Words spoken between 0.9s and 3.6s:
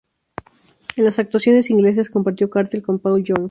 En las actuaciones inglesas compartió cartel con Paul Young.